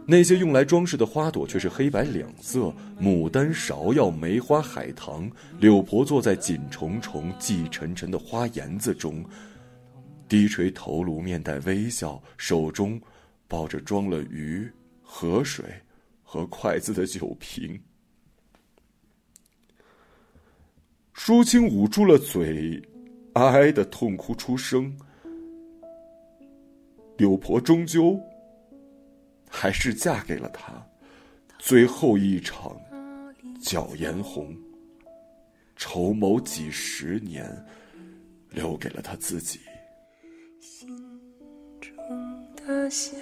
[0.09, 5.29] 那些用来装饰的花朵却是黑白两色，牡丹、芍药、梅花、海棠。
[5.59, 9.25] 柳婆坐在锦重重、霁沉沉的花檐子中，
[10.29, 13.01] 低垂头颅，面带微笑，手中
[13.49, 14.71] 抱着装了鱼、
[15.03, 15.65] 河水
[16.23, 17.77] 和筷子的酒瓶。
[21.15, 22.81] 舒清捂住了嘴，
[23.33, 24.97] 哀哀的痛哭出声。
[27.17, 28.21] 柳婆终究
[29.57, 30.71] 还是嫁给了他，
[31.59, 32.79] 最后一场
[33.59, 34.55] 角颜红，
[35.77, 37.51] 筹谋几十年，
[38.51, 39.59] 留给了他自己。
[40.61, 40.87] 心
[41.81, 41.91] 中
[42.55, 43.19] 的相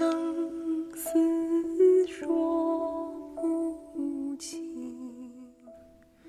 [0.93, 4.61] 思说不清。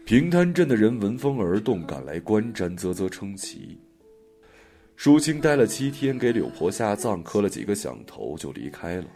[0.05, 3.81] 平潭镇的人闻风而动，赶来观瞻，啧啧称奇。
[4.95, 9.07] 舒清待了七天，给柳婆下葬，磕了几个响头，就离开了。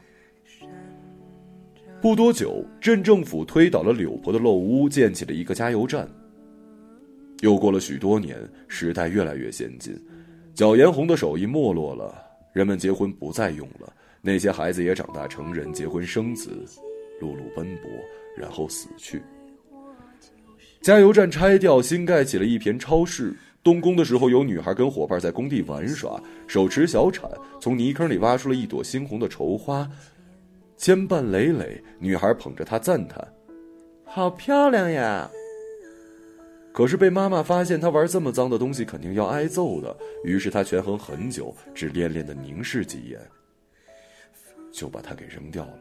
[2.02, 6.08] 不多久，镇政府推倒了柳婆的陋屋，建起了一个加油站。
[7.42, 8.38] 又过了许多年，
[8.70, 9.94] 时代越来越先进，
[10.54, 12.16] 角颜红的手艺没落了，
[12.54, 13.92] 人们结婚不再用了，
[14.22, 16.50] 那些孩子也长大成人，结婚生子，
[17.22, 17.92] 碌碌奔波，
[18.38, 19.22] 然后死去。
[20.80, 23.36] 加油站拆掉，新盖起了一片超市。
[23.62, 27.30] 动工的时候，有女孩跟伙伴在工地玩耍，手持小铲
[27.60, 29.86] 从泥坑里挖出了一朵猩红的绸花，
[30.80, 33.22] 牵绊累累，女孩捧着她赞叹
[34.08, 35.30] ：“好漂亮呀！”
[36.72, 39.94] 可是被妈妈发现她玩这么脏的东西，肯定要挨揍的。
[40.24, 43.20] 于是她权衡很久，只恋恋的凝视几眼，
[44.72, 45.80] 就把它给扔掉了。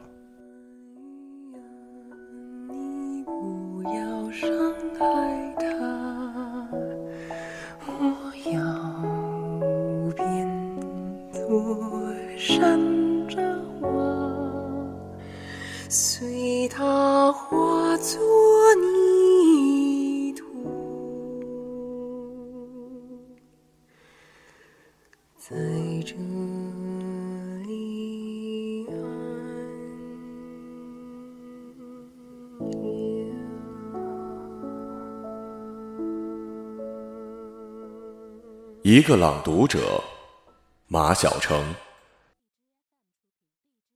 [2.69, 4.51] 你不要伤
[4.99, 5.98] 害他，
[17.33, 18.19] 化作
[18.77, 20.45] 泥土，
[25.37, 25.57] 在
[26.05, 26.15] 这
[27.67, 28.95] 里安。
[38.83, 40.03] 一个朗读者，
[40.87, 41.75] 马晓成。